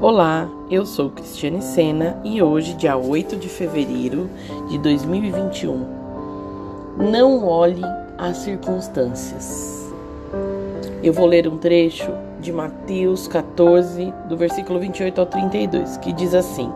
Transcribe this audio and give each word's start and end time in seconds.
Olá, 0.00 0.50
eu 0.70 0.84
sou 0.84 1.08
Cristiane 1.08 1.62
Sena 1.62 2.20
e 2.24 2.42
hoje, 2.42 2.74
dia 2.74 2.96
8 2.96 3.36
de 3.36 3.48
fevereiro 3.48 4.28
de 4.68 4.76
2021, 4.78 5.86
não 6.98 7.46
olhe 7.46 7.80
as 8.18 8.38
circunstâncias. 8.38 9.92
Eu 11.02 11.12
vou 11.12 11.26
ler 11.26 11.48
um 11.48 11.56
trecho 11.56 12.10
de 12.40 12.52
Mateus 12.52 13.28
14, 13.28 14.12
do 14.28 14.36
versículo 14.36 14.80
28 14.80 15.20
ao 15.20 15.26
32, 15.26 15.96
que 15.98 16.12
diz 16.12 16.34
assim: 16.34 16.70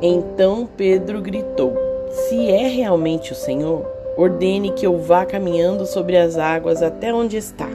Então 0.00 0.68
Pedro 0.76 1.20
gritou: 1.20 1.74
Se 2.10 2.48
é 2.48 2.68
realmente 2.68 3.32
o 3.32 3.36
Senhor, 3.36 3.84
ordene 4.16 4.72
que 4.72 4.86
eu 4.86 4.98
vá 4.98 5.24
caminhando 5.24 5.86
sobre 5.86 6.16
as 6.16 6.36
águas 6.36 6.82
até 6.82 7.12
onde 7.12 7.36
está. 7.36 7.68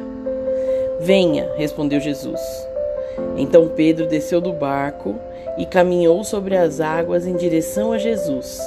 Venha, 1.01 1.51
respondeu 1.57 1.99
Jesus. 1.99 2.39
Então 3.37 3.67
Pedro 3.67 4.07
desceu 4.07 4.41
do 4.41 4.53
barco 4.53 5.15
e 5.57 5.65
caminhou 5.65 6.23
sobre 6.23 6.55
as 6.55 6.79
águas 6.79 7.25
em 7.25 7.35
direção 7.35 7.91
a 7.91 7.97
Jesus. 7.97 8.59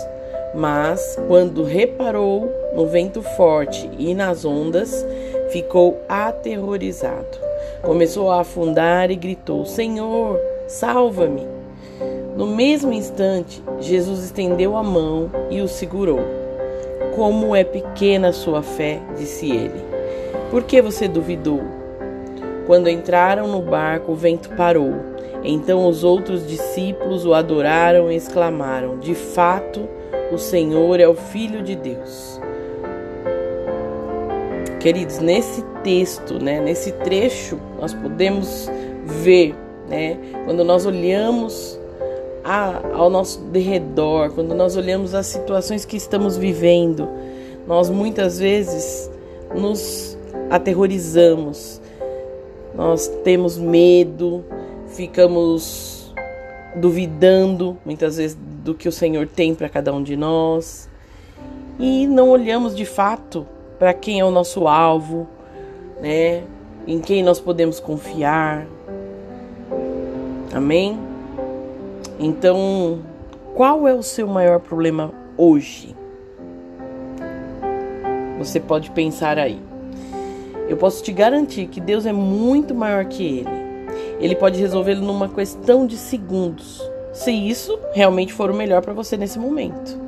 Mas, 0.55 1.19
quando 1.27 1.63
reparou 1.63 2.51
no 2.75 2.87
vento 2.87 3.23
forte 3.23 3.89
e 3.99 4.15
nas 4.15 4.45
ondas, 4.45 5.07
ficou 5.51 6.01
aterrorizado. 6.09 7.39
Começou 7.83 8.31
a 8.31 8.41
afundar 8.41 9.11
e 9.11 9.17
gritou: 9.17 9.65
Senhor, 9.67 10.41
salva-me! 10.67 11.47
No 12.37 12.47
mesmo 12.47 12.93
instante, 12.93 13.63
Jesus 13.81 14.25
estendeu 14.25 14.77
a 14.77 14.83
mão 14.83 15.31
e 15.51 15.61
o 15.61 15.69
segurou. 15.69 16.21
Como 17.15 17.55
é 17.55 17.65
pequena 17.65 18.29
a 18.29 18.33
sua 18.33 18.63
fé, 18.63 19.01
disse 19.17 19.51
ele. 19.51 19.83
Por 20.51 20.63
que 20.63 20.81
você 20.81 21.09
duvidou? 21.09 21.78
Quando 22.69 22.91
entraram 22.91 23.49
no 23.49 23.63
barco, 23.63 24.13
o 24.13 24.15
vento 24.15 24.51
parou. 24.51 24.93
Então 25.43 25.87
os 25.87 26.05
outros 26.05 26.47
discípulos 26.47 27.25
o 27.25 27.33
adoraram 27.33 28.13
e 28.13 28.17
exclamaram: 28.17 28.99
De 28.99 29.15
fato, 29.15 29.89
o 30.31 30.37
Senhor 30.37 31.01
é 31.01 31.09
o 31.09 31.15
Filho 31.15 31.63
de 31.63 31.75
Deus. 31.75 32.39
Queridos, 34.81 35.19
nesse 35.19 35.63
texto, 35.83 36.35
né, 36.39 36.61
nesse 36.61 36.93
trecho, 36.93 37.59
nós 37.81 37.95
podemos 37.95 38.71
ver, 39.07 39.55
né, 39.89 40.19
quando 40.45 40.63
nós 40.63 40.85
olhamos 40.85 41.81
a, 42.45 42.83
ao 42.93 43.09
nosso 43.09 43.41
derredor, 43.45 44.31
quando 44.35 44.55
nós 44.55 44.77
olhamos 44.77 45.15
as 45.15 45.25
situações 45.25 45.87
que 45.87 45.97
estamos 45.97 46.37
vivendo, 46.37 47.09
nós 47.67 47.89
muitas 47.89 48.39
vezes 48.39 49.11
nos 49.55 50.19
aterrorizamos, 50.51 51.81
nós 52.79 53.09
temos 53.25 53.59
medo, 53.59 54.45
ficamos 54.87 56.15
duvidando 56.77 57.77
muitas 57.85 58.19
vezes 58.19 58.39
do 58.65 58.73
que 58.73 58.89
o 58.89 58.93
Senhor 58.93 59.27
tem 59.27 59.53
para 59.53 59.69
cada 59.69 59.93
um 59.93 60.01
de 60.01 60.17
nós 60.17 60.89
e 61.77 62.07
não 62.07 62.29
olhamos 62.29 62.77
de 62.77 62.85
fato 62.85 63.45
para 63.81 63.93
quem 63.93 64.21
é 64.21 64.25
o 64.25 64.31
nosso 64.31 64.69
alvo, 64.69 65.27
né? 66.01 66.45
Em 66.87 67.01
quem 67.01 67.21
nós 67.21 67.41
podemos 67.41 67.81
confiar. 67.81 68.65
Amém? 70.55 70.97
Então, 72.19 73.01
qual 73.57 73.89
é 73.89 73.95
o 73.95 74.05
seu 74.05 74.29
maior 74.29 74.61
problema 74.61 75.13
hoje? 75.37 75.97
Você 78.39 78.61
pode 78.61 78.93
pensar 78.93 79.37
aí. 79.37 79.68
Eu 80.69 80.77
posso 80.77 81.03
te 81.03 81.13
garantir 81.13 81.67
que 81.69 81.81
Deus 81.81 82.05
é 82.05 82.13
muito 82.13 82.75
maior 82.75 83.07
que 83.07 83.25
ele. 83.25 83.69
Ele 84.21 84.37
pode 84.37 84.61
resolvê-lo 84.61 85.05
numa 85.05 85.29
questão 85.29 85.87
de 85.87 85.97
segundos, 85.97 86.83
se 87.13 87.31
isso 87.33 87.79
realmente 87.95 88.33
for 88.33 88.51
o 88.51 88.55
melhor 88.55 88.83
para 88.83 88.93
você 88.93 89.17
nesse 89.17 89.39
momento. 89.39 89.99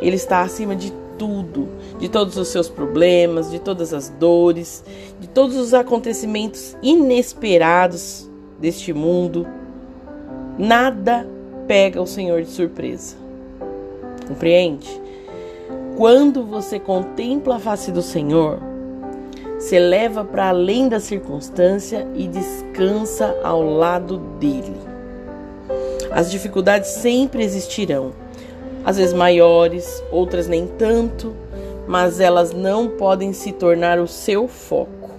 Ele 0.00 0.16
está 0.16 0.42
acima 0.42 0.76
de 0.76 0.92
tudo, 1.18 1.68
de 1.98 2.08
todos 2.08 2.36
os 2.36 2.48
seus 2.48 2.68
problemas, 2.68 3.50
de 3.50 3.58
todas 3.58 3.92
as 3.92 4.08
dores, 4.08 4.84
de 5.18 5.28
todos 5.28 5.56
os 5.56 5.74
acontecimentos 5.74 6.76
inesperados 6.80 8.30
deste 8.60 8.92
mundo. 8.92 9.46
Nada 10.56 11.26
pega 11.66 12.00
o 12.00 12.06
Senhor 12.06 12.42
de 12.42 12.50
surpresa. 12.50 13.16
Compreende? 14.28 14.88
Quando 15.96 16.44
você 16.44 16.78
contempla 16.78 17.56
a 17.56 17.58
face 17.58 17.90
do 17.90 18.02
Senhor, 18.02 18.67
se 19.58 19.78
leva 19.78 20.24
para 20.24 20.48
além 20.48 20.88
da 20.88 21.00
circunstância 21.00 22.06
e 22.14 22.28
descansa 22.28 23.36
ao 23.42 23.62
lado 23.62 24.18
dele. 24.38 24.76
As 26.10 26.30
dificuldades 26.30 26.90
sempre 26.90 27.42
existirão, 27.42 28.12
às 28.84 28.96
vezes 28.96 29.12
maiores, 29.12 30.02
outras 30.10 30.46
nem 30.46 30.66
tanto, 30.66 31.34
mas 31.86 32.20
elas 32.20 32.52
não 32.52 32.88
podem 32.88 33.32
se 33.32 33.52
tornar 33.52 33.98
o 33.98 34.06
seu 34.06 34.46
foco. 34.46 35.10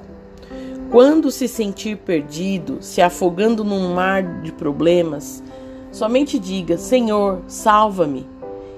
Quando 0.90 1.30
se 1.30 1.48
sentir 1.48 1.98
perdido, 1.98 2.78
se 2.82 3.02
afogando 3.02 3.64
num 3.64 3.94
mar 3.94 4.42
de 4.42 4.52
problemas, 4.52 5.44
somente 5.92 6.40
diga: 6.40 6.78
Senhor, 6.78 7.42
salva-me, 7.48 8.28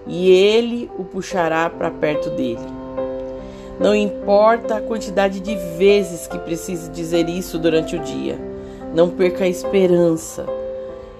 e 0.05 0.29
ele 0.29 0.91
o 0.97 1.05
puxará 1.05 1.69
para 1.69 1.89
perto 1.89 2.29
dele. 2.31 2.80
Não 3.81 3.95
importa 3.95 4.75
a 4.75 4.81
quantidade 4.81 5.39
de 5.39 5.55
vezes 5.75 6.27
que 6.27 6.37
precise 6.37 6.87
dizer 6.91 7.27
isso 7.27 7.57
durante 7.57 7.95
o 7.95 7.99
dia. 7.99 8.37
Não 8.93 9.09
perca 9.09 9.45
a 9.45 9.47
esperança. 9.47 10.45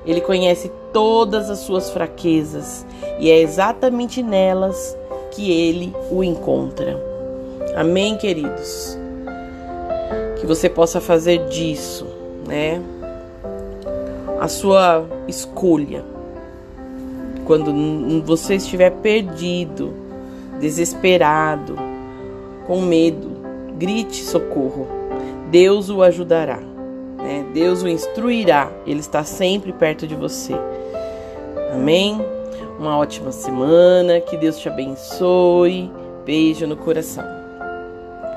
Ele 0.06 0.22
conhece 0.22 0.72
todas 0.94 1.50
as 1.50 1.58
suas 1.60 1.90
fraquezas 1.90 2.86
e 3.20 3.32
é 3.32 3.42
exatamente 3.42 4.22
nelas 4.22 4.96
que 5.32 5.52
ele 5.52 5.92
o 6.12 6.24
encontra. 6.24 7.02
Amém, 7.76 8.16
queridos? 8.16 8.96
Que 10.40 10.46
você 10.46 10.70
possa 10.70 11.02
fazer 11.02 11.48
disso, 11.48 12.06
né? 12.48 12.80
A 14.40 14.48
sua 14.48 15.04
escolha. 15.28 16.04
Quando 17.46 17.74
você 18.24 18.56
estiver 18.56 18.92
perdido, 18.92 19.94
desesperado, 20.60 21.91
com 22.72 22.80
medo, 22.80 23.28
grite 23.78 24.24
socorro. 24.24 24.88
Deus 25.50 25.90
o 25.90 26.02
ajudará, 26.02 26.56
né? 27.18 27.46
Deus 27.54 27.84
o 27.84 27.88
instruirá, 27.90 28.72
Ele 28.88 29.02
está 29.02 29.26
sempre 29.26 29.74
perto 29.74 30.08
de 30.08 30.16
você. 30.16 30.54
Amém? 31.74 32.26
Uma 32.80 32.98
ótima 32.98 33.34
semana, 33.34 34.22
que 34.22 34.38
Deus 34.38 34.58
te 34.58 34.70
abençoe. 34.70 35.92
Beijo 36.26 36.66
no 36.66 36.78
coração. 36.78 37.41